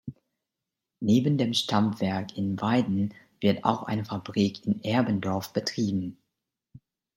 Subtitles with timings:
[0.99, 6.17] Neben dem Stammwerk in Weiden wird auch eine Fabrik in Erbendorf betrieben.